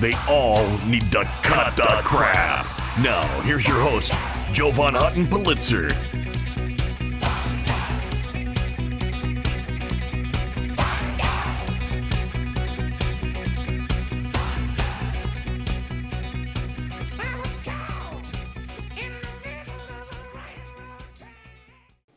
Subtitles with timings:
[0.00, 2.66] They all need to cut the crap.
[2.98, 4.12] Now, here's your host,
[4.52, 5.88] Jovan Hutton Pulitzer.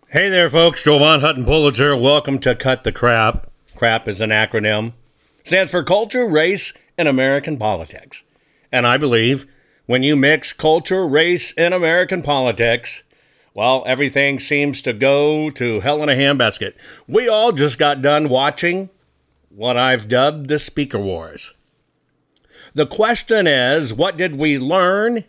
[0.09, 0.81] Hey there, folks.
[0.81, 1.95] Jovan Hutton Pulitzer.
[1.95, 3.51] Welcome to Cut the Crap.
[3.75, 4.93] CRAP is an acronym.
[5.43, 8.23] Stands for Culture, Race, and American Politics.
[8.71, 9.47] And I believe
[9.85, 13.03] when you mix culture, race, and American politics,
[13.53, 16.73] well, everything seems to go to hell in a handbasket.
[17.07, 18.89] We all just got done watching
[19.49, 21.53] what I've dubbed the Speaker Wars.
[22.73, 25.23] The question is what did we learn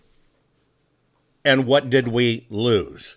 [1.45, 3.17] and what did we lose?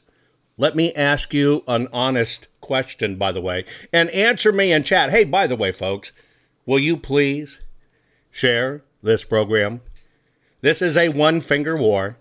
[0.58, 5.10] Let me ask you an honest question, by the way, and answer me in chat.
[5.10, 6.12] Hey, by the way, folks,
[6.66, 7.60] will you please
[8.32, 9.82] share this program?
[10.62, 12.18] This is a one finger war.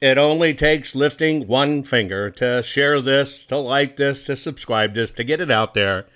[0.00, 5.10] It only takes lifting one finger to share this, to like this, to subscribe this,
[5.12, 6.06] to get it out there.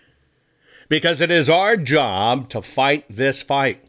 [0.89, 3.85] Because it is our job to fight this fight.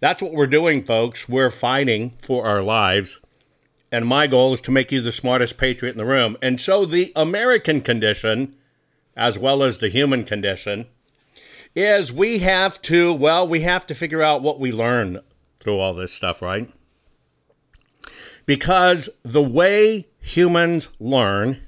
[0.00, 1.28] That's what we're doing, folks.
[1.28, 3.20] We're fighting for our lives.
[3.90, 6.36] And my goal is to make you the smartest patriot in the room.
[6.42, 8.54] And so the American condition,
[9.16, 10.86] as well as the human condition,
[11.74, 15.20] is we have to, well, we have to figure out what we learn
[15.60, 16.72] through all this stuff, right?
[18.46, 21.62] Because the way humans learn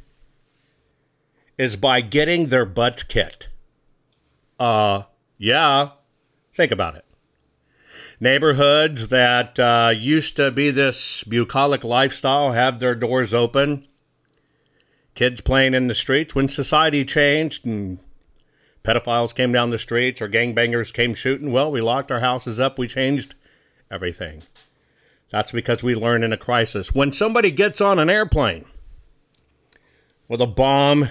[1.58, 3.48] is by getting their butts kicked.
[4.60, 5.02] Uh,
[5.38, 5.90] yeah.
[6.54, 7.06] Think about it
[8.20, 13.86] neighborhoods that uh, used to be this bucolic lifestyle have their doors open.
[15.14, 16.34] Kids playing in the streets.
[16.34, 17.98] When society changed and
[18.86, 22.78] pedophiles came down the streets or gangbangers came shooting, well, we locked our houses up.
[22.78, 23.34] We changed
[23.90, 24.44] everything.
[25.30, 26.94] That's because we learn in a crisis.
[26.94, 28.64] When somebody gets on an airplane
[30.28, 31.08] with a bomb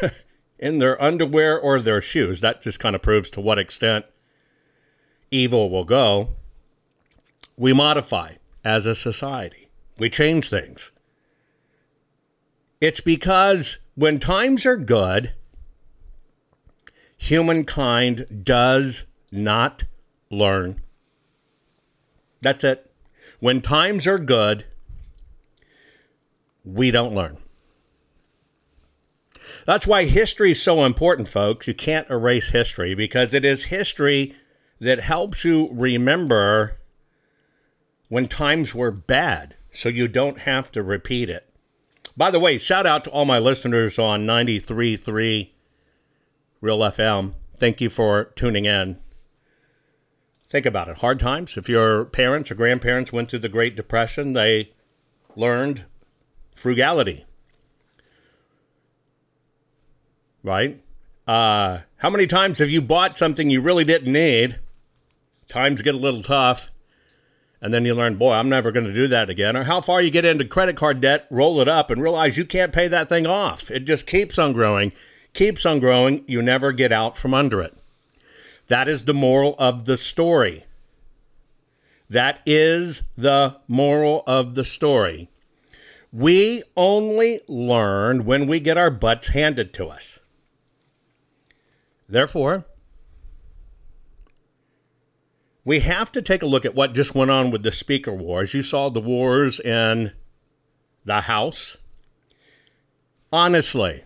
[0.58, 4.04] in their underwear or their shoes, that just kind of proves to what extent
[5.30, 6.30] evil will go,
[7.56, 9.68] we modify as a society.
[9.96, 10.90] We change things.
[12.80, 15.34] It's because when times are good,
[17.22, 19.84] humankind does not
[20.28, 20.80] learn.
[22.40, 22.90] That's it.
[23.38, 24.66] When times are good,
[26.64, 27.36] we don't learn.
[29.66, 31.68] That's why history is so important, folks.
[31.68, 34.34] You can't erase history because it is history
[34.80, 36.80] that helps you remember
[38.08, 41.48] when times were bad so you don't have to repeat it.
[42.16, 45.51] By the way, shout out to all my listeners on 93.3
[46.62, 47.34] Real FM.
[47.56, 48.98] Thank you for tuning in.
[50.48, 50.98] Think about it.
[50.98, 51.58] Hard times.
[51.58, 54.72] If your parents or grandparents went through the Great Depression, they
[55.36, 55.84] learned
[56.54, 57.26] frugality.
[60.42, 60.80] Right?
[61.26, 64.58] Uh, how many times have you bought something you really didn't need
[65.52, 66.70] times get a little tough,
[67.60, 69.56] and then you learn, boy, I'm never going to do that again.
[69.56, 72.44] Or how far you get into credit card debt, roll it up, and realize you
[72.44, 73.70] can't pay that thing off.
[73.70, 74.92] It just keeps on growing,
[75.32, 76.24] keeps on growing.
[76.26, 77.76] You never get out from under it.
[78.68, 80.64] That is the moral of the story.
[82.08, 85.30] That is the moral of the story.
[86.12, 90.18] We only learn when we get our butts handed to us.
[92.08, 92.66] Therefore,
[95.64, 98.52] we have to take a look at what just went on with the speaker wars.
[98.52, 100.12] You saw the wars in
[101.04, 101.78] the House.
[103.32, 104.04] Honestly,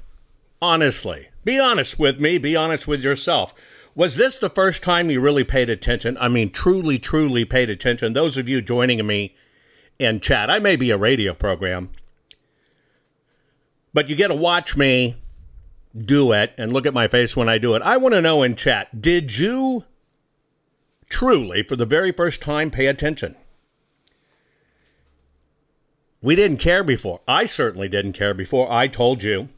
[0.67, 3.55] honestly, be honest with me, be honest with yourself.
[3.95, 6.19] Was this the first time you really paid attention?
[6.19, 8.13] I mean, truly, truly paid attention.
[8.13, 9.35] Those of you joining me
[9.99, 11.91] in chat, I may be a radio program,
[13.95, 15.17] but you get to watch me
[15.97, 18.43] do it and look at my face when I do it, I want to know
[18.43, 19.85] in chat did you
[21.09, 23.37] truly, for the very first time, pay attention?
[26.21, 27.21] We didn't care before.
[27.29, 28.71] I certainly didn't care before.
[28.71, 29.49] I told you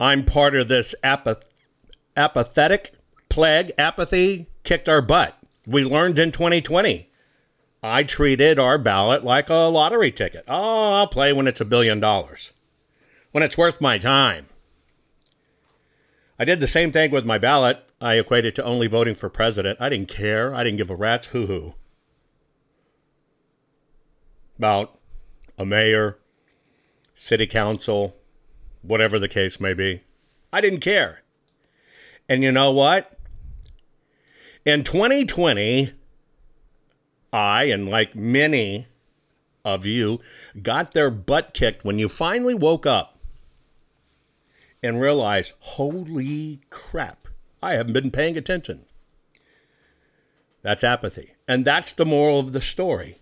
[0.00, 1.44] I'm part of this apath-
[2.16, 2.92] apathetic
[3.28, 3.72] plague.
[3.78, 5.36] Apathy kicked our butt.
[5.66, 7.10] We learned in 2020.
[7.82, 10.44] I treated our ballot like a lottery ticket.
[10.48, 12.52] Oh, I'll play when it's a billion dollars,
[13.30, 14.48] when it's worth my time.
[16.38, 17.84] I did the same thing with my ballot.
[18.00, 19.80] I equated to only voting for president.
[19.80, 20.54] I didn't care.
[20.54, 21.74] I didn't give a rat's hoo hoo
[24.58, 24.98] about
[25.56, 26.18] a mayor,
[27.14, 28.16] city council,
[28.88, 30.02] whatever the case may be.
[30.52, 31.22] I didn't care.
[32.28, 33.12] And you know what?
[34.64, 35.92] In 2020,
[37.32, 38.86] I, and like many
[39.64, 40.20] of you,
[40.62, 43.18] got their butt kicked when you finally woke up
[44.82, 47.28] and realized, holy crap,
[47.62, 48.86] I haven't been paying attention.
[50.62, 51.34] That's apathy.
[51.46, 53.20] And that's the moral of the story.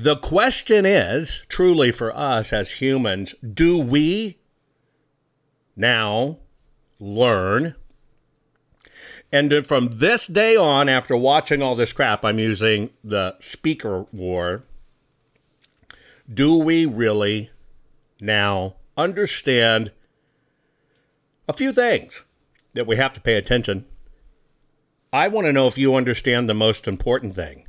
[0.00, 4.38] The question is truly for us as humans do we
[5.74, 6.38] now
[7.00, 7.74] learn?
[9.32, 14.62] And from this day on, after watching all this crap, I'm using the speaker war.
[16.32, 17.50] Do we really
[18.20, 19.90] now understand
[21.48, 22.24] a few things
[22.74, 23.84] that we have to pay attention?
[25.12, 27.67] I want to know if you understand the most important thing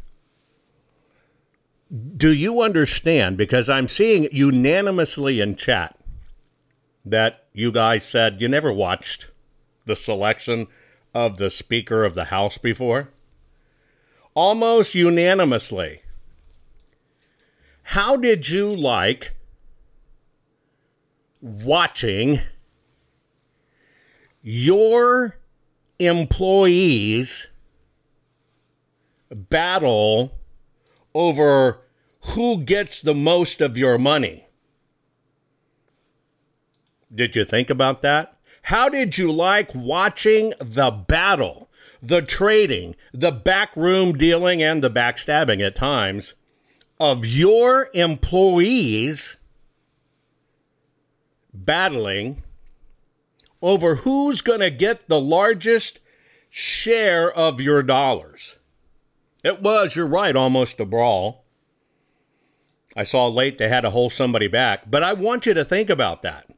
[1.90, 3.38] do you understand?
[3.38, 5.98] Because I'm seeing unanimously in chat
[7.04, 9.30] that you guys said you never watched
[9.86, 10.68] the selection
[11.14, 13.10] of the Speaker of the House before.
[14.36, 16.02] Almost unanimously.
[17.82, 19.34] How did you like
[21.42, 22.42] watching
[24.44, 25.38] your
[25.98, 27.48] employees
[29.32, 30.39] battle
[31.14, 31.82] over
[32.28, 34.48] who gets the most of your money.
[37.14, 38.38] Did you think about that?
[38.64, 41.70] How did you like watching the battle,
[42.02, 46.36] the trading, the backroom dealing, and the backstabbing at times
[47.00, 49.38] of your employees
[51.54, 52.44] battling
[53.62, 56.00] over who's going to get the largest
[56.50, 58.58] share of your dollars?
[59.44, 61.46] It was, you're right, almost a brawl.
[62.96, 65.90] I saw late they had to hold somebody back, but I want you to think
[65.90, 66.50] about that.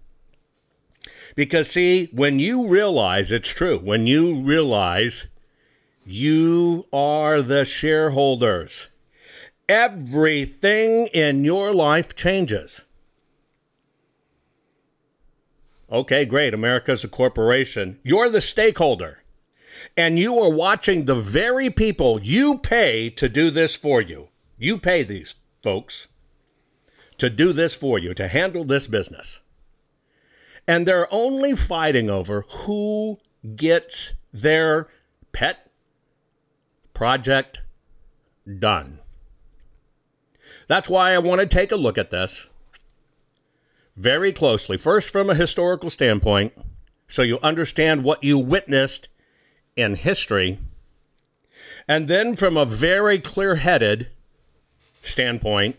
[1.36, 5.28] Because, see, when you realize it's true, when you realize
[6.06, 8.88] you are the shareholders,
[9.70, 12.86] everything in your life changes.
[15.92, 16.54] Okay, great.
[16.54, 18.00] America's a corporation.
[18.04, 19.21] You're the stakeholder
[19.98, 24.30] and you are watching the very people you pay to do this for you.
[24.58, 26.08] You pay these folks
[27.18, 29.42] to do this for you, to handle this business.
[30.68, 33.20] And they're only fighting over who
[33.56, 34.88] gets their
[35.32, 35.70] pet
[36.94, 37.60] project
[38.60, 39.00] done.
[40.68, 42.48] That's why I want to take a look at this
[43.98, 44.78] very closely.
[44.78, 46.54] First, from a historical standpoint,
[47.08, 49.10] so you understand what you witnessed
[49.76, 50.60] in history.
[51.88, 54.10] And then from a very clear headed
[55.02, 55.78] standpoint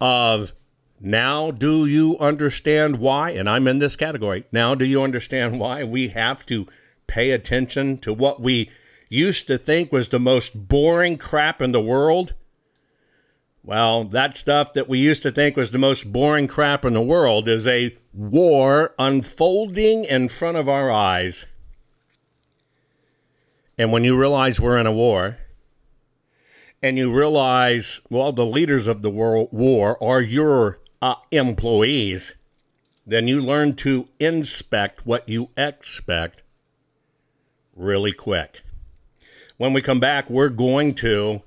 [0.00, 0.52] of
[1.00, 3.30] now do you understand why?
[3.30, 4.44] And I'm in this category.
[4.52, 6.66] Now do you understand why we have to
[7.06, 8.70] pay attention to what we
[9.08, 12.34] used to think was the most boring crap in the world?
[13.62, 17.02] Well, that stuff that we used to think was the most boring crap in the
[17.02, 21.46] world is a war unfolding in front of our eyes.
[23.80, 25.38] And when you realize we're in a war,
[26.82, 32.34] and you realize, well, the leaders of the war are your uh, employees,
[33.06, 36.42] then you learn to inspect what you expect
[37.74, 38.60] really quick.
[39.56, 41.40] When we come back, we're going to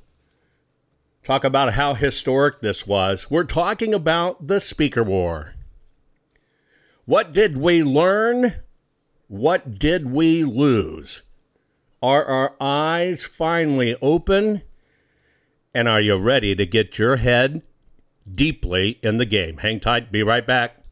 [1.23, 3.29] talk about how historic this was.
[3.29, 5.53] We're talking about the speaker war.
[7.05, 8.55] What did we learn?
[9.27, 11.21] What did we lose?
[12.03, 14.61] Are our eyes finally open?
[15.73, 17.61] And are you ready to get your head
[18.29, 19.55] deeply in the game?
[19.55, 20.83] Hang tight, be right back.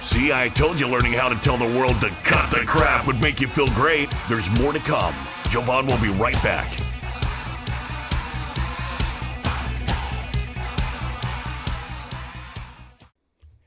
[0.00, 3.20] See, I told you learning how to tell the world to cut the crap would
[3.20, 4.12] make you feel great.
[4.28, 5.14] There's more to come.
[5.50, 6.83] Jovan will be right back.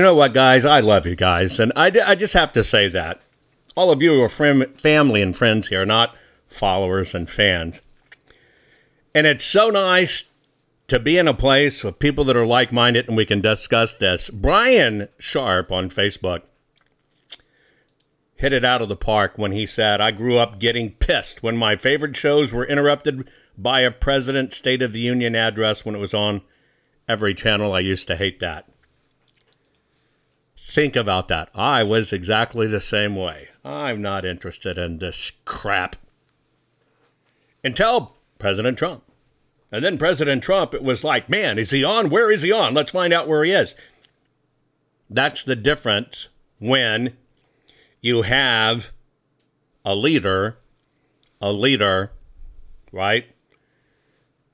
[0.00, 0.64] You know what, guys?
[0.64, 1.60] I love you guys.
[1.60, 3.20] And I, I just have to say that.
[3.76, 6.16] All of you are family and friends here, not
[6.48, 7.82] followers and fans.
[9.14, 10.24] And it's so nice
[10.88, 13.94] to be in a place with people that are like minded and we can discuss
[13.94, 14.30] this.
[14.30, 16.44] Brian Sharp on Facebook
[18.36, 21.58] hit it out of the park when he said, I grew up getting pissed when
[21.58, 23.28] my favorite shows were interrupted
[23.58, 26.40] by a President State of the Union address when it was on
[27.06, 27.74] every channel.
[27.74, 28.66] I used to hate that.
[30.70, 31.48] Think about that.
[31.52, 33.48] I was exactly the same way.
[33.64, 35.96] I'm not interested in this crap.
[37.64, 39.02] Until President Trump.
[39.72, 42.08] And then President Trump, it was like, man, is he on?
[42.08, 42.72] Where is he on?
[42.72, 43.74] Let's find out where he is.
[45.08, 46.28] That's the difference
[46.60, 47.16] when
[48.00, 48.92] you have
[49.84, 50.56] a leader,
[51.40, 52.12] a leader,
[52.92, 53.26] right,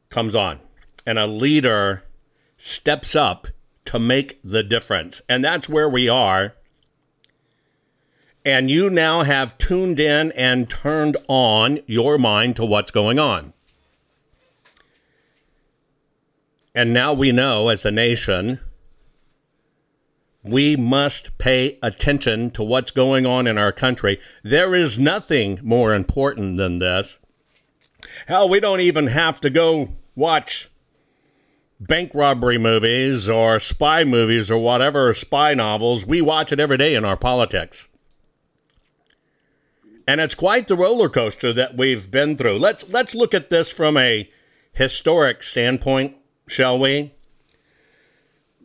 [0.08, 0.60] comes on,
[1.04, 2.04] and a leader
[2.56, 3.48] steps up
[3.86, 5.20] to make the difference.
[5.28, 6.54] And that's where we are.
[8.44, 13.52] And you now have tuned in and turned on your mind to what's going on.
[16.74, 18.60] And now we know as a nation,
[20.42, 24.20] we must pay attention to what's going on in our country.
[24.44, 27.18] There is nothing more important than this.
[28.28, 30.70] Hell, we don't even have to go watch
[31.78, 36.06] bank robbery movies or spy movies or whatever, spy novels.
[36.06, 37.88] We watch it every day in our politics.
[40.08, 42.58] And it's quite the roller coaster that we've been through.
[42.58, 44.30] Let's let's look at this from a
[44.72, 46.16] historic standpoint,
[46.46, 47.12] shall we?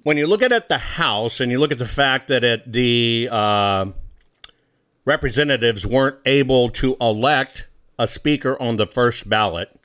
[0.04, 2.72] When you look at it, the House and you look at the fact that it,
[2.72, 3.88] the uh,
[5.06, 9.80] representatives weren't able to elect a speaker on the first ballot,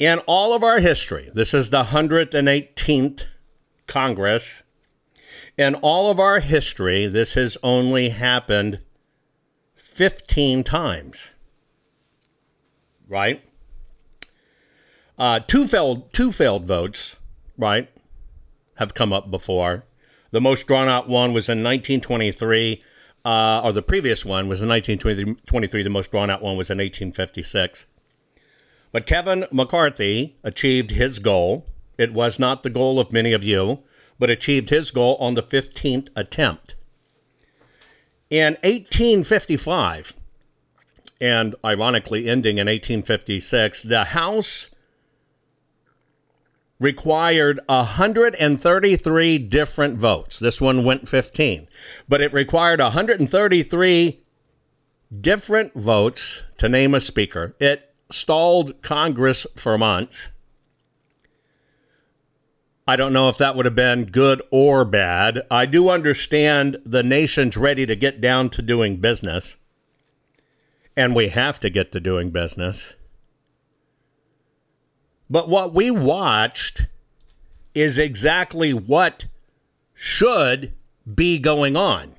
[0.00, 3.26] in all of our history, this is the 118th
[3.86, 4.62] Congress.
[5.58, 8.80] In all of our history, this has only happened
[9.76, 11.32] 15 times.
[13.08, 13.44] Right?
[15.18, 17.16] Uh, two failed two failed votes,
[17.58, 17.90] right,
[18.76, 19.84] have come up before.
[20.30, 22.82] The most drawn out one was in 1923,
[23.26, 25.82] uh, or the previous one was in 1923.
[25.82, 27.84] The most drawn out one was in 1856.
[28.92, 31.66] But Kevin McCarthy achieved his goal.
[31.98, 33.84] It was not the goal of many of you,
[34.18, 36.74] but achieved his goal on the 15th attempt.
[38.30, 40.16] In 1855,
[41.20, 44.70] and ironically ending in 1856, the House
[46.78, 50.38] required 133 different votes.
[50.38, 51.68] This one went 15,
[52.08, 54.24] but it required 133
[55.20, 57.54] different votes to name a speaker.
[57.60, 60.30] It stalled Congress for months.
[62.86, 65.42] I don't know if that would have been good or bad.
[65.50, 69.58] I do understand the nation's ready to get down to doing business,
[70.96, 72.96] and we have to get to doing business.
[75.28, 76.86] But what we watched
[77.74, 79.26] is exactly what
[79.94, 80.72] should
[81.14, 82.16] be going on.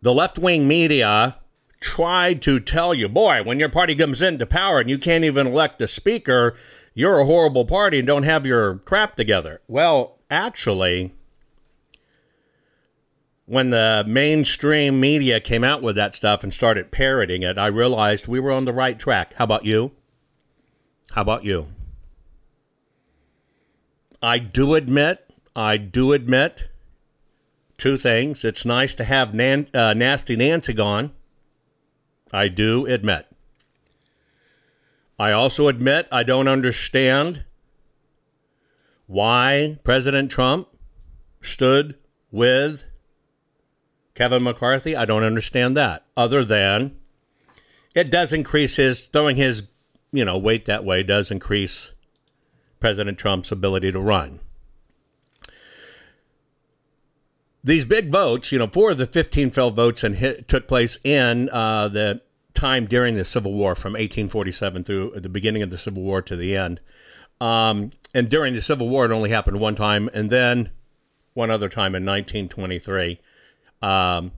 [0.00, 1.38] The left wing media
[1.80, 5.46] tried to tell you, boy, when your party comes into power and you can't even
[5.46, 6.56] elect a speaker,
[6.94, 9.60] you're a horrible party and don't have your crap together.
[9.68, 11.14] Well, actually,
[13.46, 18.26] when the mainstream media came out with that stuff and started parroting it, I realized
[18.26, 19.34] we were on the right track.
[19.34, 19.92] How about you?
[21.12, 21.68] How about you?
[24.20, 26.68] I do admit, I do admit
[27.78, 28.44] two things.
[28.44, 31.12] It's nice to have Nan- uh, Nasty Nancy gone
[32.32, 33.26] I do admit.
[35.18, 37.44] I also admit I don't understand
[39.06, 40.68] why President Trump
[41.40, 41.96] stood
[42.30, 42.84] with
[44.14, 44.94] Kevin McCarthy.
[44.94, 46.96] I don't understand that, other than
[47.94, 49.64] it does increase his throwing his
[50.12, 51.92] you know weight that way does increase
[52.80, 54.40] President Trump's ability to run.
[57.68, 60.96] These big votes, you know, four of the 15 failed votes and hit, took place
[61.04, 62.20] in uh, the
[62.54, 66.34] time during the Civil War from 1847 through the beginning of the Civil War to
[66.34, 66.80] the end.
[67.40, 70.70] Um, and during the Civil War, it only happened one time, and then
[71.34, 73.20] one other time in 1923.
[73.82, 74.32] Um,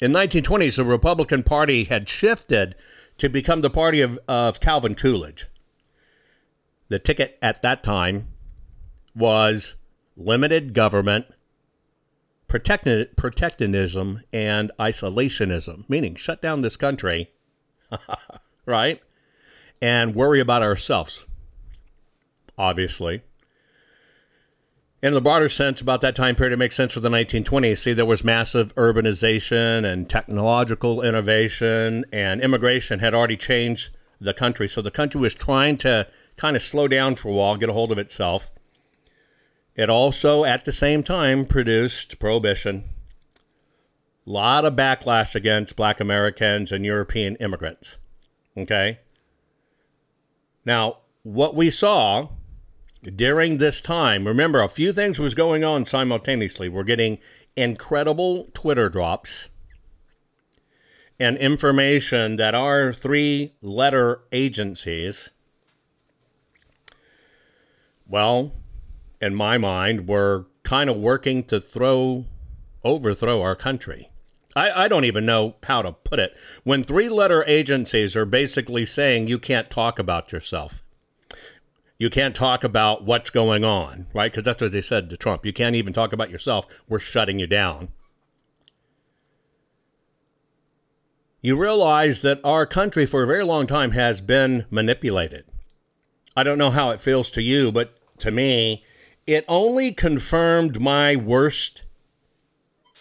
[0.00, 2.74] in 1920s, the Republican Party had shifted
[3.18, 5.46] to become the party of, of Calvin Coolidge.
[6.88, 8.28] The ticket at that time
[9.14, 9.76] was
[10.16, 11.26] limited government
[12.48, 17.30] protectionism and isolationism, meaning shut down this country,
[18.66, 19.00] right?
[19.80, 21.26] And worry about ourselves,
[22.56, 23.22] obviously.
[25.02, 27.78] In the broader sense, about that time period, it makes sense for the 1920s.
[27.78, 34.66] See, there was massive urbanization and technological innovation, and immigration had already changed the country.
[34.66, 37.74] So the country was trying to kind of slow down for a while, get a
[37.74, 38.50] hold of itself
[39.76, 42.84] it also, at the same time, produced prohibition.
[44.26, 47.98] A lot of backlash against black Americans and European immigrants.
[48.56, 49.00] Okay?
[50.64, 52.28] Now, what we saw
[53.02, 56.68] during this time, remember, a few things was going on simultaneously.
[56.68, 57.18] We're getting
[57.56, 59.48] incredible Twitter drops
[61.18, 65.30] and information that our three letter agencies,
[68.08, 68.52] well,
[69.24, 72.26] in my mind, were kind of working to throw,
[72.84, 74.10] overthrow our country.
[74.54, 76.36] I, I don't even know how to put it.
[76.62, 80.82] When three letter agencies are basically saying you can't talk about yourself,
[81.98, 84.30] you can't talk about what's going on, right?
[84.30, 85.46] Because that's what they said to Trump.
[85.46, 86.66] You can't even talk about yourself.
[86.88, 87.88] We're shutting you down.
[91.40, 95.44] You realize that our country for a very long time has been manipulated.
[96.36, 98.84] I don't know how it feels to you, but to me,
[99.26, 101.82] it only confirmed my worst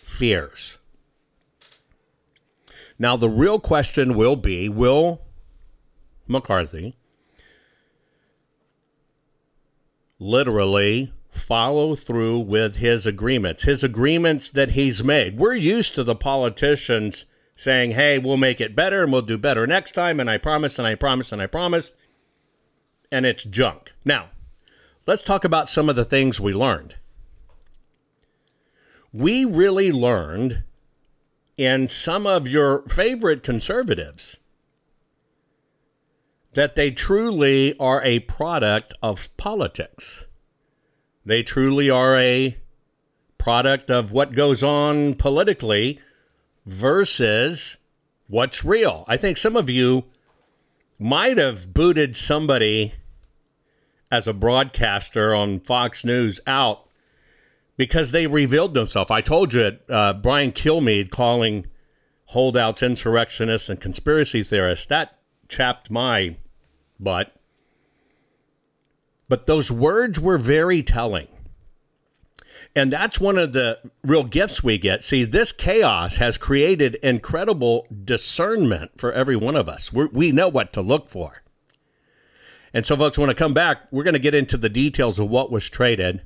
[0.02, 0.78] fears.
[2.98, 5.22] Now, the real question will be will
[6.28, 6.96] McCarthy
[10.20, 15.38] literally follow through with his agreements, his agreements that he's made.
[15.38, 19.68] We're used to the politicians saying, hey, we'll make it better and we'll do better
[19.68, 21.92] next time, and I promise, and I promise, and I promise.
[23.12, 23.92] And it's junk.
[24.06, 24.30] Now,
[25.06, 26.96] let's talk about some of the things we learned.
[29.12, 30.64] We really learned
[31.58, 34.40] in some of your favorite conservatives
[36.54, 40.26] that they truly are a product of politics.
[41.26, 42.58] They truly are a
[43.38, 46.00] product of what goes on politically
[46.66, 47.78] versus
[48.28, 49.04] what's real.
[49.08, 50.06] I think some of you
[50.98, 52.94] might have booted somebody
[54.14, 56.88] as a broadcaster on Fox News out
[57.78, 59.10] because they revealed themselves.
[59.10, 61.66] I told you, uh, Brian Kilmeade calling
[62.26, 65.18] holdouts insurrectionists and conspiracy theorists, that
[65.50, 66.36] chapped my
[67.00, 67.34] butt.
[69.28, 71.30] But those words were very telling.
[72.76, 75.04] And that's one of the real gifts we get.
[75.04, 79.92] See, this chaos has created incredible discernment for every one of us.
[79.92, 81.43] We're, we know what to look for.
[82.74, 85.30] And so, folks, when I come back, we're going to get into the details of
[85.30, 86.24] what was traded.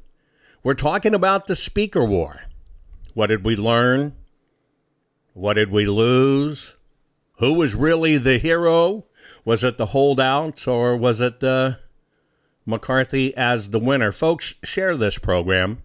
[0.64, 2.42] We're talking about the speaker war.
[3.14, 4.16] What did we learn?
[5.34, 6.78] What did we lose?
[7.40, 9.06] Who was really the hero?
[9.44, 11.76] Was it the holdouts or was it uh,
[12.66, 14.12] McCarthy as the winner?
[14.12, 15.84] Folks, share this program.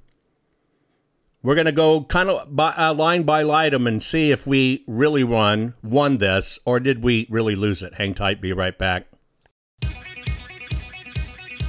[1.43, 4.85] We're going to go kind of by, uh, line by item and see if we
[4.87, 7.95] really won won this or did we really lose it.
[7.95, 9.12] Hang tight, be right back.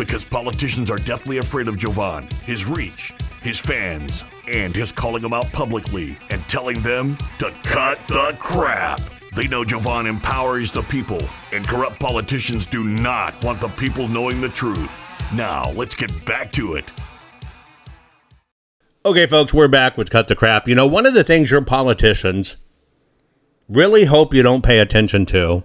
[0.00, 5.34] Because politicians are deathly afraid of Jovan, his reach, his fans, and his calling them
[5.34, 8.98] out publicly and telling them to cut the crap.
[9.36, 11.20] They know Jovan empowers the people,
[11.52, 14.90] and corrupt politicians do not want the people knowing the truth.
[15.34, 16.90] Now, let's get back to it.
[19.04, 20.66] Okay, folks, we're back with Cut the Crap.
[20.66, 22.56] You know, one of the things your politicians
[23.68, 25.64] really hope you don't pay attention to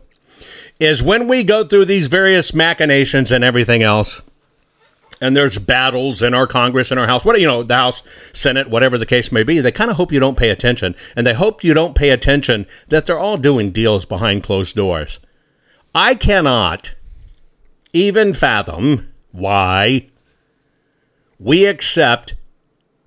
[0.80, 4.22] is when we go through these various machinations and everything else,
[5.22, 8.70] and there's battles in our Congress and our House, what you know, the House, Senate,
[8.70, 10.96] whatever the case may be, they kind of hope you don't pay attention.
[11.16, 15.20] And they hope you don't pay attention that they're all doing deals behind closed doors.
[15.94, 16.94] I cannot
[17.94, 20.10] even fathom why
[21.40, 22.36] we accept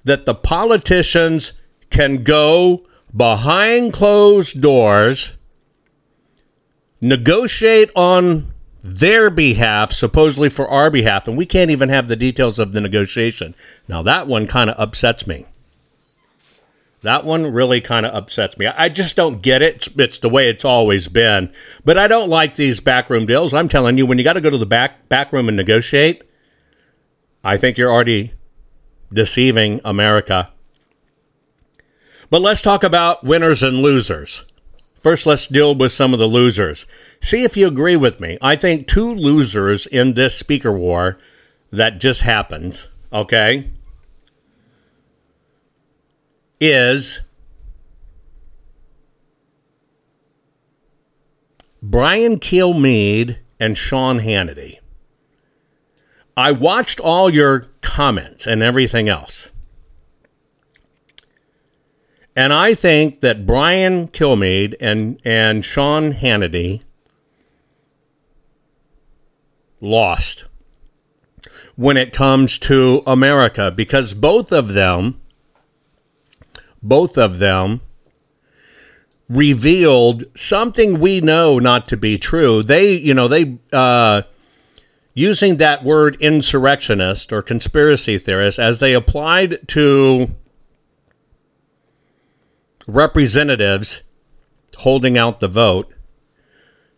[0.04, 1.52] that the politicians
[1.90, 5.34] can go behind closed doors,
[7.00, 12.58] negotiate on their behalf, supposedly for our behalf, and we can't even have the details
[12.58, 13.54] of the negotiation.
[13.86, 15.46] Now, that one kind of upsets me.
[17.02, 18.66] That one really kind of upsets me.
[18.66, 19.88] I just don't get it.
[19.96, 21.52] It's, the way it's always been.
[21.84, 23.54] But I don't like these backroom deals.
[23.54, 26.22] I'm telling you, when you got to go to the back back room and negotiate,
[27.44, 28.32] I think you're already
[29.12, 30.52] deceiving America.
[32.30, 34.44] But let's talk about winners and losers.
[35.02, 36.86] First, let's deal with some of the losers.
[37.20, 38.38] See if you agree with me.
[38.42, 41.18] I think two losers in this speaker war
[41.70, 43.70] that just happened, okay,
[46.60, 47.20] is
[51.80, 54.78] Brian Kilmeade and Sean Hannity.
[56.36, 59.50] I watched all your comments and everything else.
[62.38, 66.82] And I think that Brian Kilmeade and, and Sean Hannity
[69.80, 70.44] lost
[71.74, 75.20] when it comes to America because both of them,
[76.80, 77.80] both of them
[79.28, 82.62] revealed something we know not to be true.
[82.62, 84.22] They, you know, they, uh,
[85.12, 90.36] using that word insurrectionist or conspiracy theorist as they applied to
[92.88, 94.02] representatives
[94.78, 95.92] holding out the vote,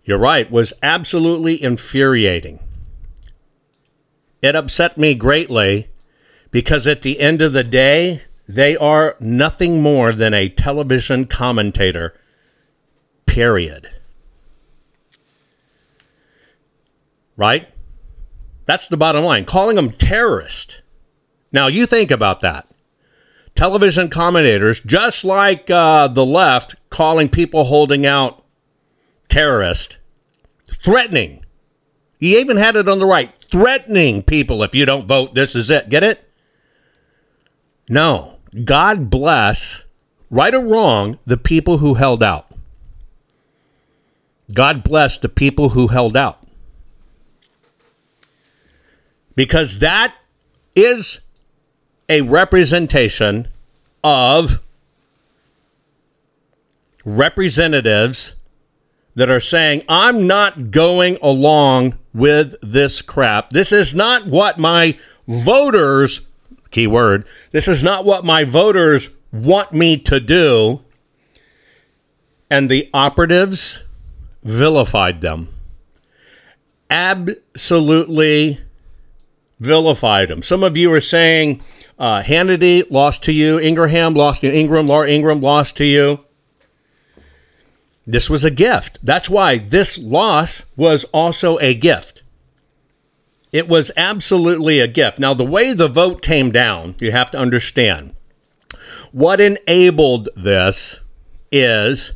[0.04, 2.60] you're right, was absolutely infuriating.
[4.40, 5.90] It upset me greatly
[6.50, 12.14] because at the end of the day, they are nothing more than a television commentator,
[13.26, 13.90] period.
[17.36, 17.68] Right?
[18.64, 19.44] That's the bottom line.
[19.44, 20.80] Calling them terrorist.
[21.52, 22.69] Now, you think about that.
[23.54, 28.44] Television commentators, just like uh, the left, calling people holding out
[29.28, 29.98] terrorist,
[30.70, 31.44] threatening.
[32.18, 35.70] He even had it on the right, threatening people if you don't vote, this is
[35.70, 35.88] it.
[35.88, 36.28] Get it?
[37.88, 38.36] No.
[38.64, 39.84] God bless,
[40.28, 42.46] right or wrong, the people who held out.
[44.52, 46.40] God bless the people who held out
[49.40, 50.14] because that
[50.74, 51.20] is
[52.10, 53.46] a representation
[54.02, 54.60] of
[57.04, 58.34] representatives
[59.14, 63.50] that are saying, I'm not going along with this crap.
[63.50, 66.22] This is not what my voters,
[66.72, 70.82] keyword, this is not what my voters want me to do.
[72.50, 73.84] And the operatives
[74.42, 75.54] vilified them.
[76.90, 78.58] Absolutely
[79.60, 80.42] vilified them.
[80.42, 81.62] Some of you are saying
[82.00, 86.24] uh, Hannity lost to you, Ingraham lost to you, Ingraham, Laura Ingraham lost to you.
[88.06, 88.98] This was a gift.
[89.02, 92.22] That's why this loss was also a gift.
[93.52, 95.18] It was absolutely a gift.
[95.18, 98.14] Now, the way the vote came down, you have to understand.
[99.12, 101.00] What enabled this
[101.52, 102.12] is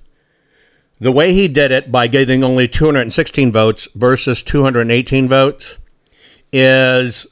[0.98, 5.76] the way he did it by getting only 216 votes versus 218 votes
[6.52, 7.26] is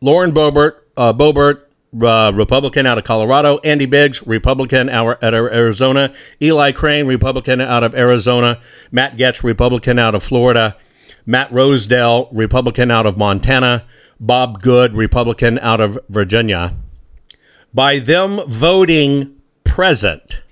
[0.00, 1.62] Lauren Boebert, uh, Boebert
[1.98, 7.82] uh, Republican out of Colorado, Andy Biggs, Republican out of Arizona, Eli Crane, Republican out
[7.82, 10.76] of Arizona, Matt Gaetz, Republican out of Florida,
[11.26, 13.86] Matt Rosendale, Republican out of Montana,
[14.20, 16.76] Bob Good, Republican out of Virginia.
[17.72, 20.42] By them voting present,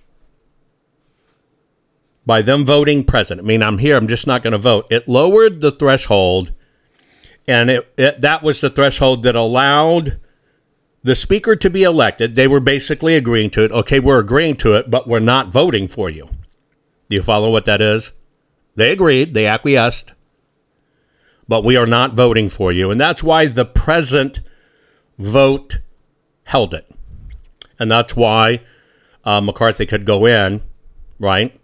[2.27, 4.87] by them voting present, I mean, I'm here, I'm just not going to vote.
[4.91, 6.53] It lowered the threshold,
[7.47, 10.19] and it, it, that was the threshold that allowed
[11.03, 12.35] the speaker to be elected.
[12.35, 13.73] They were basically agreeing to it.
[13.73, 16.29] Okay, we're agreeing to it, but we're not voting for you.
[17.09, 18.13] Do you follow what that is?
[18.75, 20.13] They agreed, they acquiesced
[21.49, 22.91] but we are not voting for you.
[22.91, 24.41] And that's why the present
[25.19, 25.79] vote
[26.45, 26.89] held it.
[27.79, 28.61] And that's why
[29.25, 30.63] uh, McCarthy could go in,
[31.19, 31.59] right?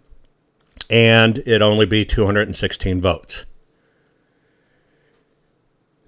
[0.89, 3.45] And it only be 216 votes.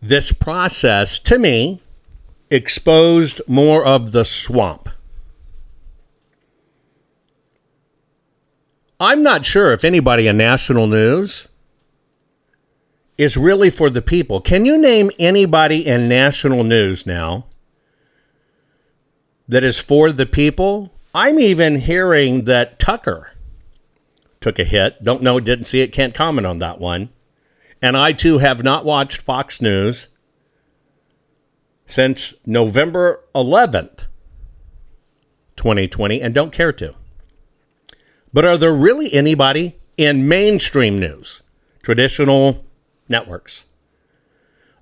[0.02, 1.82] This process, to me,
[2.50, 4.90] exposed more of the swamp.
[9.00, 11.48] I'm not sure if anybody in national news
[13.18, 14.42] is really for the people.
[14.42, 17.46] Can you name anybody in national news now
[19.48, 20.92] that is for the people?
[21.14, 23.32] I'm even hearing that Tucker
[24.40, 25.04] took a hit.
[25.04, 27.10] Don't know, didn't see it, can't comment on that one.
[27.82, 30.08] And I too have not watched Fox News
[31.88, 34.06] since November 11th,
[35.56, 36.94] 2020, and don't care to.
[38.32, 41.42] But are there really anybody in mainstream news,
[41.82, 42.64] traditional
[43.10, 43.66] networks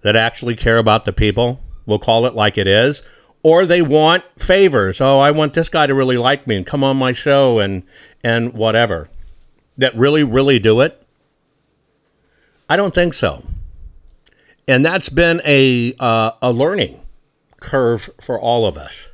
[0.01, 1.59] that actually care about the people.
[1.85, 3.01] We'll call it like it is.
[3.41, 4.99] Or they want favors.
[4.99, 7.83] Oh, I want this guy to really like me and come on my show and
[8.23, 9.09] and whatever.
[9.77, 11.01] That really, really do it?
[12.67, 13.43] I don't think so.
[14.67, 16.99] And that's been a uh, a learning
[17.59, 19.09] curve for all of us.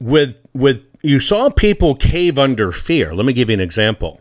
[0.00, 3.14] With with you saw people cave under fear.
[3.14, 4.20] Let me give you an example.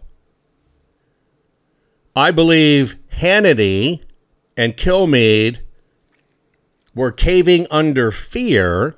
[2.16, 4.04] I believe Hannity
[4.56, 5.60] and Kilmeade
[6.94, 8.96] were caving under fear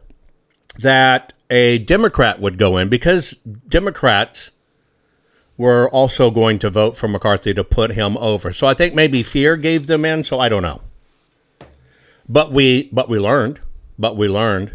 [0.79, 3.31] that a Democrat would go in because
[3.67, 4.51] Democrats
[5.58, 8.52] were also going to vote for McCarthy to put him over.
[8.52, 10.82] So I think maybe fear gave them in, so I don't know.
[12.28, 13.60] But we but we learned,
[13.98, 14.74] but we learned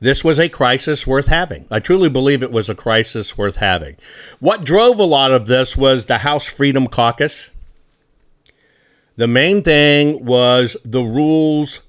[0.00, 1.66] this was a crisis worth having.
[1.70, 3.96] I truly believe it was a crisis worth having.
[4.40, 7.50] What drove a lot of this was the House Freedom Caucus.
[9.16, 11.80] The main thing was the rules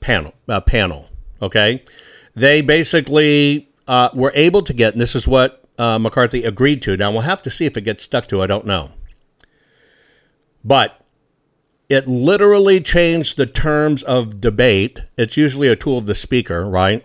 [0.00, 0.34] panel.
[0.48, 1.08] Uh, panel.
[1.40, 1.82] Okay,
[2.34, 6.96] they basically uh, were able to get, and this is what uh, McCarthy agreed to.
[6.96, 8.42] Now we'll have to see if it gets stuck to.
[8.42, 8.92] I don't know,
[10.64, 11.00] but
[11.88, 15.00] it literally changed the terms of debate.
[15.16, 17.04] It's usually a tool of the speaker, right?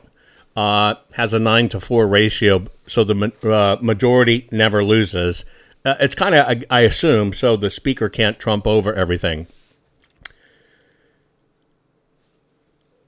[0.57, 5.45] uh, has a nine to four ratio, so the uh, majority never loses.
[5.85, 9.45] Uh, it's kind of, I, I assume, so the speaker can't trump over everything.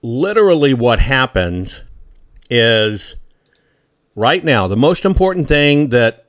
[0.04, 1.82] Literally, what happens
[2.52, 3.16] is
[4.20, 6.26] right now, the most important thing that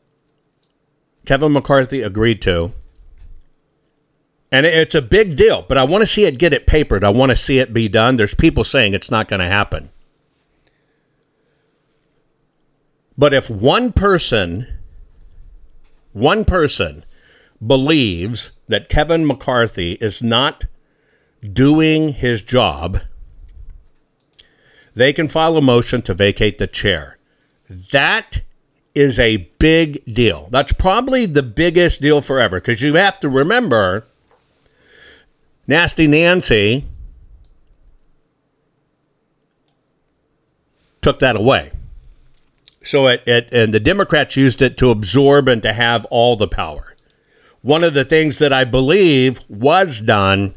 [1.26, 2.72] Kevin McCarthy agreed to,
[4.52, 7.02] and it's a big deal, but I want to see it get it papered.
[7.02, 8.14] I want to see it be done.
[8.14, 9.90] There's people saying it's not going to happen.
[13.18, 14.68] But if one person,
[16.12, 17.04] one person
[17.64, 20.64] believes that Kevin McCarthy is not
[21.52, 23.00] doing his job,
[24.94, 27.19] they can file a motion to vacate the chair.
[27.70, 28.42] That
[28.96, 30.48] is a big deal.
[30.50, 34.06] That's probably the biggest deal forever because you have to remember
[35.68, 36.88] Nasty Nancy
[41.00, 41.70] took that away.
[42.82, 46.48] So it, it and the Democrats used it to absorb and to have all the
[46.48, 46.96] power.
[47.62, 50.54] One of the things that I believe was done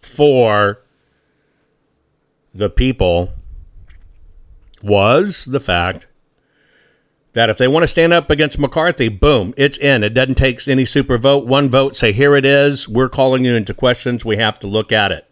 [0.00, 0.80] for
[2.54, 3.32] the people
[4.82, 6.06] was the fact
[7.36, 10.02] that if they want to stand up against McCarthy, boom, it's in.
[10.02, 11.44] It doesn't take any super vote.
[11.44, 12.88] One vote, say, here it is.
[12.88, 14.24] We're calling you into questions.
[14.24, 15.28] We have to look at it.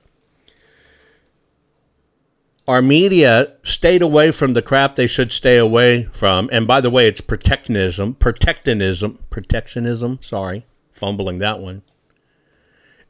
[2.69, 6.51] Our media stayed away from the crap they should stay away from.
[6.53, 10.19] And by the way, it's protectionism, protectionism, protectionism.
[10.21, 11.81] Sorry, fumbling that one.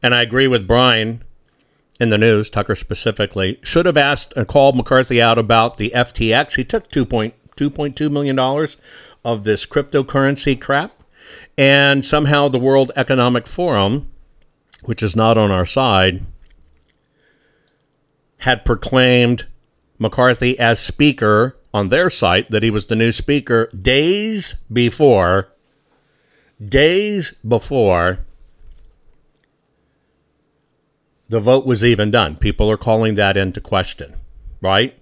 [0.04, 1.24] And I agree with Brian
[1.98, 6.54] in the news, Tucker specifically, should have asked and called McCarthy out about the FTX.
[6.54, 6.88] He took
[7.56, 8.38] $2.2 million
[9.24, 11.02] of this cryptocurrency crap.
[11.56, 14.10] And somehow the World Economic Forum,
[14.82, 16.22] which is not on our side,
[18.38, 19.46] had proclaimed
[19.98, 25.48] McCarthy as speaker on their site that he was the new speaker days before
[26.68, 28.20] days before
[31.28, 32.36] the vote was even done.
[32.36, 34.14] People are calling that into question,
[34.60, 34.98] right?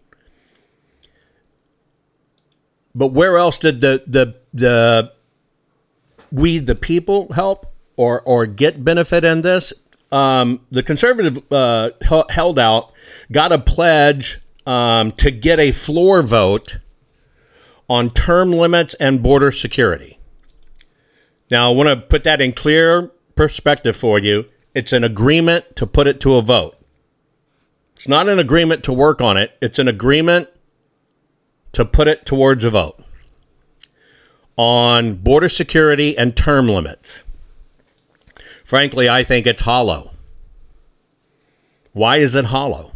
[2.95, 5.13] But where else did the the the
[6.31, 9.73] we the people help or or get benefit in this?
[10.11, 11.91] Um, the conservative uh,
[12.29, 12.93] held out,
[13.31, 16.79] got a pledge um, to get a floor vote
[17.89, 20.19] on term limits and border security.
[21.51, 24.47] Now, I want to put that in clear perspective for you.
[24.75, 26.77] It's an agreement to put it to a vote.
[27.95, 30.49] It's not an agreement to work on it, it's an agreement
[31.73, 33.03] to put it towards a vote
[34.57, 37.23] on border security and term limits.
[38.65, 40.13] Frankly, I think it's hollow.
[41.93, 42.93] Why is it hollow?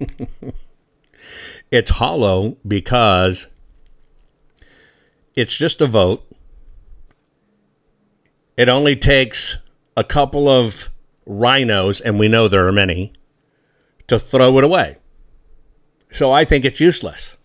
[1.70, 3.48] it's hollow because
[5.34, 6.26] it's just a vote.
[8.56, 9.58] It only takes
[9.96, 10.90] a couple of
[11.26, 13.12] rhinos, and we know there are many,
[14.06, 14.96] to throw it away.
[16.10, 17.36] So I think it's useless.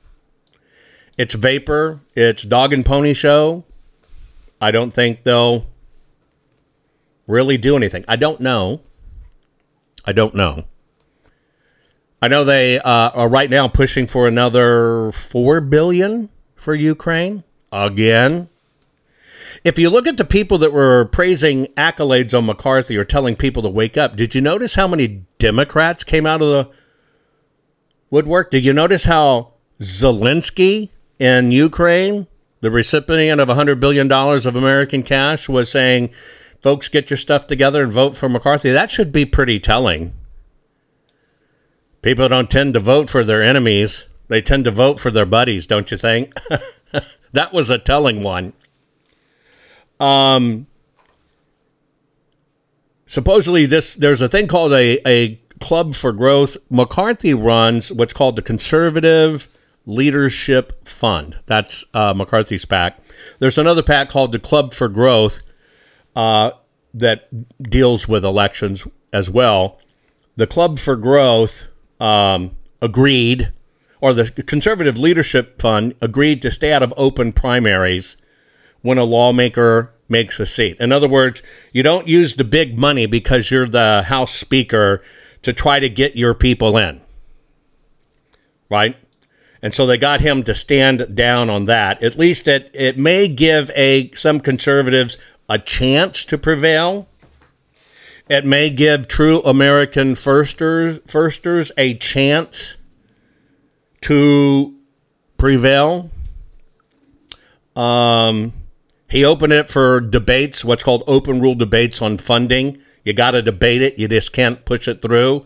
[1.20, 3.66] It's vapor, it's dog and pony show.
[4.62, 5.68] I don't think they'll
[7.28, 8.06] really do anything.
[8.08, 8.80] I don't know.
[10.06, 10.64] I don't know.
[12.22, 18.48] I know they uh, are right now pushing for another four billion for Ukraine again.
[19.66, 23.62] If you look at the people that were praising accolades on McCarthy or telling people
[23.64, 26.70] to wake up, did you notice how many Democrats came out of the
[28.10, 28.52] woodwork?
[28.52, 32.28] Did you notice how Zelensky in Ukraine,
[32.62, 36.10] the recipient of $100 billion of American cash, was saying,
[36.62, 38.72] folks, get your stuff together and vote for McCarthy?
[38.72, 40.14] That should be pretty telling.
[42.02, 45.68] People don't tend to vote for their enemies, they tend to vote for their buddies,
[45.68, 46.34] don't you think?
[47.34, 48.54] that was a telling one.
[50.00, 50.68] Um,
[53.06, 56.56] supposedly, this there's a thing called a, a club for growth.
[56.70, 59.50] McCarthy runs what's called the Conservative
[59.90, 61.40] Leadership Fund.
[61.48, 63.00] That's uh, McCarthy's PAC.
[63.40, 65.42] There's another PAC called the Club for Growth
[66.16, 66.52] uh,
[66.94, 67.28] that
[67.62, 69.80] deals with elections as well.
[70.36, 71.68] The Club for Growth
[72.00, 73.52] um, agreed,
[74.00, 78.16] or the Conservative Leadership Fund agreed to stay out of open primaries
[78.82, 80.78] when a lawmaker makes a seat.
[80.80, 81.42] In other words,
[81.74, 85.04] you don't use the big money because you're the House Speaker
[85.42, 87.02] to try to get your people in.
[88.70, 88.96] Right?
[89.62, 92.02] And so they got him to stand down on that.
[92.02, 95.18] At least it, it may give a some conservatives
[95.50, 97.08] a chance to prevail.
[98.30, 102.78] It may give true American firsters firsters a chance
[104.02, 104.76] to
[105.38, 106.12] prevail.
[107.76, 108.54] Um,
[109.10, 112.80] he opened it for debates, what's called open rule debates on funding.
[113.04, 115.46] You got to debate it, you just can't push it through.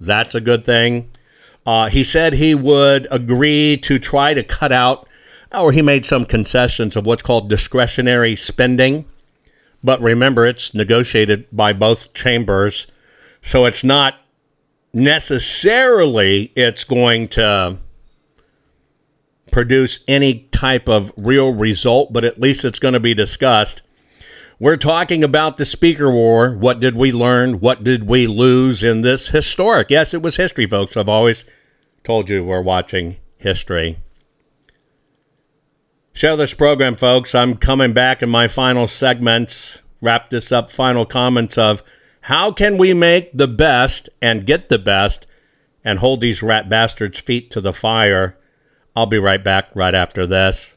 [0.00, 1.10] That's a good thing.
[1.64, 5.08] Uh, he said he would agree to try to cut out,
[5.52, 9.04] or he made some concessions of what's called discretionary spending.
[9.84, 12.86] But remember, it's negotiated by both chambers,
[13.42, 14.14] so it's not
[14.92, 17.78] necessarily it's going to
[19.50, 23.82] produce any type of real result, but at least it's going to be discussed.
[24.62, 26.54] We're talking about the speaker war.
[26.54, 27.58] What did we learn?
[27.58, 29.90] What did we lose in this historic?
[29.90, 30.96] Yes, it was history, folks.
[30.96, 31.44] I've always
[32.04, 33.98] told you we're watching history.
[36.12, 37.34] Share this program, folks.
[37.34, 39.82] I'm coming back in my final segments.
[40.00, 40.70] Wrap this up.
[40.70, 41.82] Final comments of
[42.20, 45.26] how can we make the best and get the best
[45.84, 48.38] and hold these rat bastards' feet to the fire
[48.94, 50.76] I'll be right back right after this.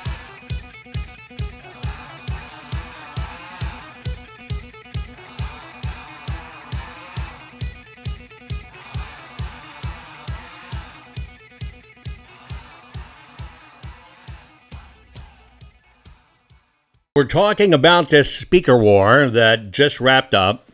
[17.21, 20.67] We're talking about this speaker war that just wrapped up.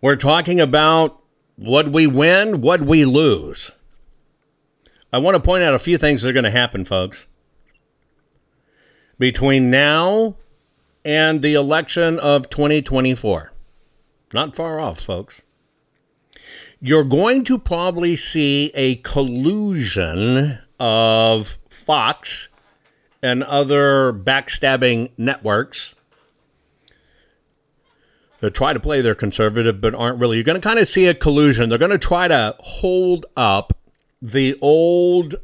[0.00, 1.22] We're talking about
[1.54, 3.70] what we win, what we lose.
[5.12, 7.28] I want to point out a few things that are going to happen, folks.
[9.16, 10.34] Between now
[11.04, 13.52] and the election of 2024.
[14.32, 15.42] Not far off, folks.
[16.80, 22.48] You're going to probably see a collusion of Fox
[23.24, 25.94] and other backstabbing networks
[28.40, 30.36] that try to play their conservative but aren't really.
[30.36, 31.70] You're going to kind of see a collusion.
[31.70, 33.72] They're going to try to hold up
[34.20, 35.36] the old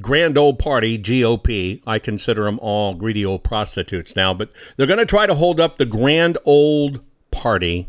[0.00, 1.80] grand old party, GOP.
[1.86, 5.60] I consider them all greedy old prostitutes now, but they're going to try to hold
[5.60, 7.00] up the grand old
[7.30, 7.88] party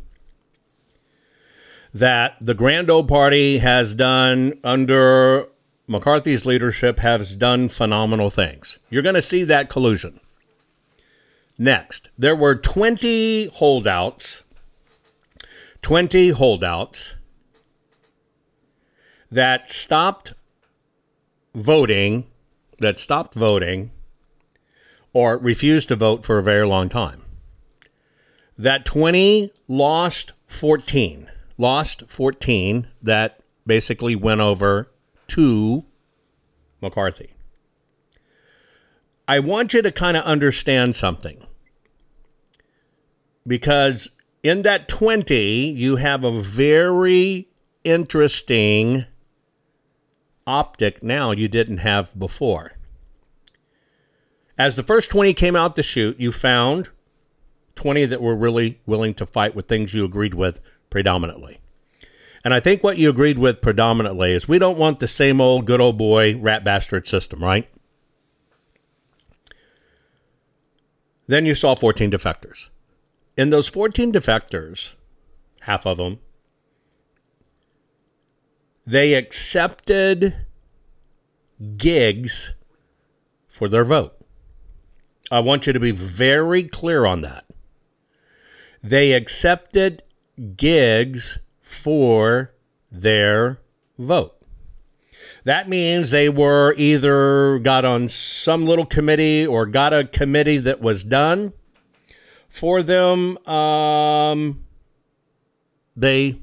[1.92, 5.48] that the grand old party has done under
[5.88, 8.78] McCarthy's leadership has done phenomenal things.
[8.90, 10.20] You're going to see that collusion.
[11.58, 14.44] Next, there were 20 holdouts,
[15.82, 17.16] 20 holdouts
[19.32, 20.34] that stopped
[21.56, 22.28] voting,
[22.80, 23.92] that stopped voting
[25.14, 27.24] or refused to vote for a very long time.
[28.58, 34.90] That 20 lost 14, lost 14 that basically went over
[35.30, 35.86] to
[36.82, 37.34] McCarthy.
[39.28, 41.46] I want you to kind of understand something.
[43.46, 44.10] Because
[44.44, 45.36] in that 20,
[45.72, 47.50] you have a very
[47.84, 49.06] interesting
[50.46, 52.74] optic now you didn't have before.
[54.58, 56.90] As the first 20 came out the chute, you found
[57.76, 61.60] 20 that were really willing to fight with things you agreed with predominantly.
[62.44, 65.66] And I think what you agreed with predominantly is we don't want the same old
[65.66, 67.70] good old boy rat bastard system, right?
[71.28, 72.70] Then you saw 14 defectors.
[73.36, 74.96] In those 14 defectors,
[75.62, 76.20] half of them,
[78.86, 80.46] they accepted
[81.76, 82.54] gigs
[83.48, 84.14] for their vote.
[85.30, 87.46] I want you to be very clear on that.
[88.82, 90.04] They accepted
[90.56, 92.54] gigs for
[92.90, 93.60] their
[94.00, 94.34] vote.
[95.44, 100.82] That means they were either got on some little committee or got a committee that
[100.82, 101.54] was done
[102.50, 103.38] for them.
[103.48, 104.64] Um,
[105.96, 106.40] they,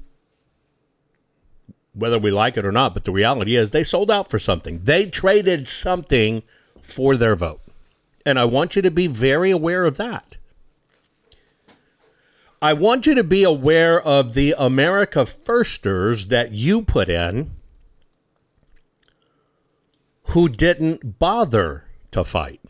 [1.95, 4.85] whether we like it or not, but the reality is they sold out for something.
[4.85, 6.43] They traded something
[6.83, 7.63] for their vote.
[8.27, 10.37] And I want you to be very aware of that.
[12.63, 17.51] I want you to be aware of the America Firsters that you put in
[20.29, 22.61] who didn't bother to fight.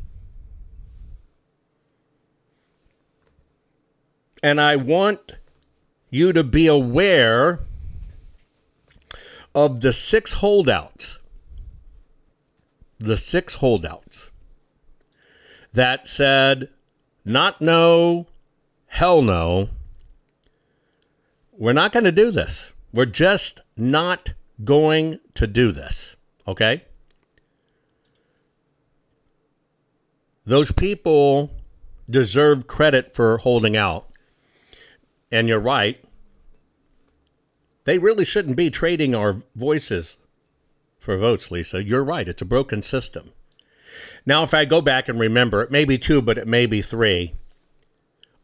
[4.42, 5.32] And I want
[6.10, 7.60] you to be aware
[9.54, 11.18] of the six holdouts.
[12.98, 14.30] The six holdouts
[15.72, 16.68] that said,
[17.24, 18.26] not no,
[18.94, 19.68] hell no.
[21.50, 22.72] We're not going to do this.
[22.92, 26.14] We're just not going to do this.
[26.46, 26.84] Okay?
[30.46, 31.50] Those people
[32.08, 34.06] deserve credit for holding out.
[35.32, 35.98] And you're right.
[37.86, 40.18] They really shouldn't be trading our voices
[41.00, 41.82] for votes, Lisa.
[41.82, 42.28] You're right.
[42.28, 43.32] It's a broken system.
[44.24, 46.80] Now, if I go back and remember, it may be two, but it may be
[46.80, 47.34] three.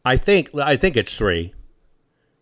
[0.04, 1.54] I think I think it's three.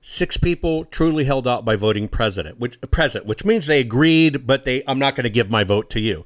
[0.00, 4.64] Six people truly held out by voting president, which present, which means they agreed, but
[4.64, 6.24] they I'm not going to give my vote to you.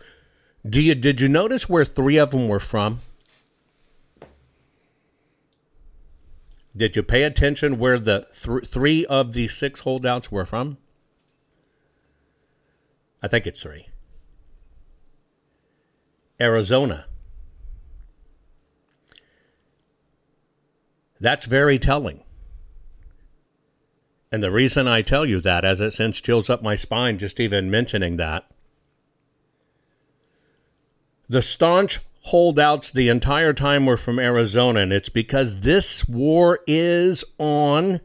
[0.68, 3.00] Do you did you notice where three of them were from?
[6.76, 10.78] Did you pay attention where the th- three of the six holdouts were from?
[13.22, 13.88] I think it's three.
[16.40, 17.06] Arizona.
[21.22, 22.24] That's very telling.
[24.32, 27.38] And the reason I tell you that, as it sends chills up my spine just
[27.38, 28.44] even mentioning that,
[31.28, 37.22] the staunch holdouts the entire time were from Arizona, and it's because this war is
[37.38, 38.00] on.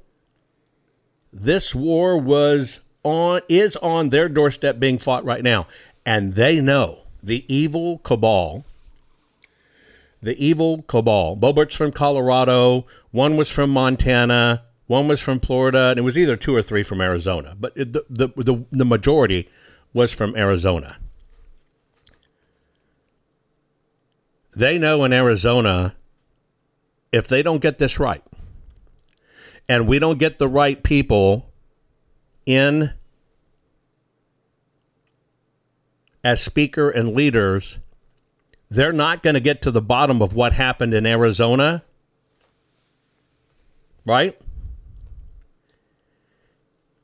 [1.34, 5.66] This war was on is on their doorstep being fought right now,
[6.06, 8.64] and they know the evil cabal.
[10.22, 11.38] The evil cabal.
[11.38, 12.86] Boebert's from Colorado.
[13.12, 14.64] One was from Montana.
[14.88, 17.56] One was from Florida, and it was either two or three from Arizona.
[17.60, 19.50] But it, the, the the the majority
[19.94, 20.98] was from Arizona.
[24.56, 25.96] They know in Arizona,
[27.12, 28.24] if they don't get this right,
[29.70, 31.52] and we don't get the right people
[32.46, 32.94] in
[36.24, 37.78] as speaker and leaders,
[38.70, 41.84] they're not going to get to the bottom of what happened in Arizona.
[44.06, 44.40] Right?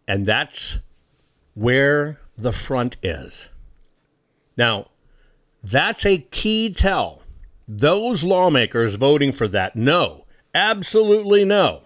[0.07, 0.79] And that's
[1.53, 3.49] where the front is.
[4.57, 4.87] Now,
[5.63, 7.21] that's a key tell.
[7.67, 11.82] Those lawmakers voting for that, no, absolutely no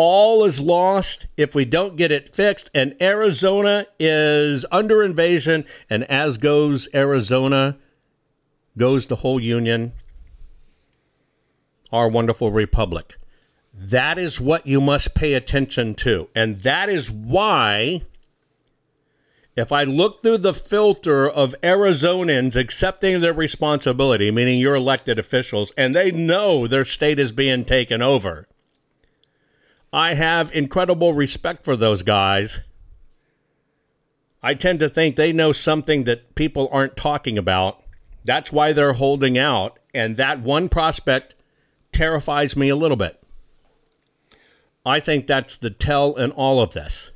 [0.00, 2.70] all is lost if we don't get it fixed.
[2.72, 5.64] And Arizona is under invasion.
[5.90, 7.76] And as goes Arizona,
[8.76, 9.92] goes the whole Union,
[11.90, 13.16] our wonderful republic.
[13.74, 16.28] That is what you must pay attention to.
[16.32, 18.02] And that is why
[19.56, 25.72] if I look through the filter of Arizonans accepting their responsibility, meaning your elected officials,
[25.76, 28.46] and they know their state is being taken over,
[29.92, 32.60] I have incredible respect for those guys.
[34.42, 37.82] I tend to think they know something that people aren't talking about.
[38.24, 39.78] That's why they're holding out.
[39.94, 41.34] And that one prospect
[41.92, 43.20] terrifies me a little bit.
[44.84, 47.10] I think that's the tell in all of this.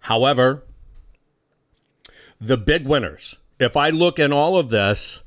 [0.00, 0.64] However,
[2.40, 5.22] the big winners, if I look in all of this,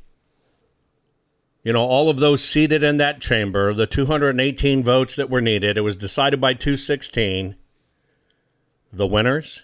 [1.63, 5.77] you know, all of those seated in that chamber, the 218 votes that were needed,
[5.77, 7.55] it was decided by 216.
[8.91, 9.63] The winners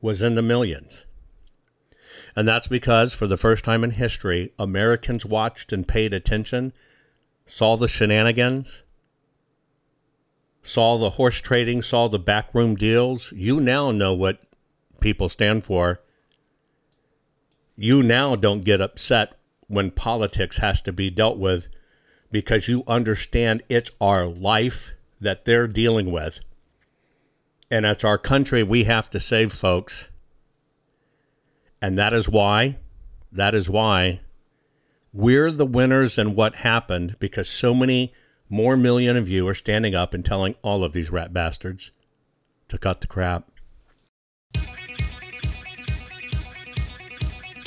[0.00, 1.04] was in the millions.
[2.34, 6.72] And that's because, for the first time in history, Americans watched and paid attention,
[7.44, 8.82] saw the shenanigans,
[10.62, 13.30] saw the horse trading, saw the backroom deals.
[13.32, 14.40] You now know what
[15.00, 16.00] people stand for.
[17.76, 19.38] You now don't get upset
[19.72, 21.66] when politics has to be dealt with
[22.30, 26.40] because you understand it's our life that they're dealing with.
[27.70, 30.10] And it's our country we have to save, folks.
[31.80, 32.76] And that is why,
[33.32, 34.20] that is why
[35.10, 38.12] we're the winners in what happened because so many
[38.50, 41.92] more million of you are standing up and telling all of these rat bastards
[42.68, 43.50] to cut the crap.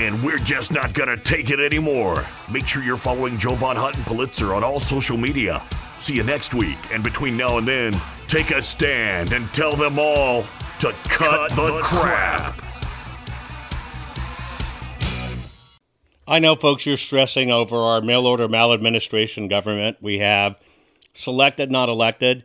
[0.00, 2.26] And we're just not gonna take it anymore.
[2.50, 5.62] Make sure you're following Jovan Hutton Pulitzer on all social media.
[5.98, 9.98] See you next week, and between now and then, take a stand and tell them
[9.98, 10.44] all
[10.78, 12.56] to cut, cut the, the crap.
[12.56, 12.66] crap.
[16.26, 19.98] I know, folks, you're stressing over our mail order maladministration government.
[20.00, 20.56] We have
[21.12, 22.44] selected, not elected.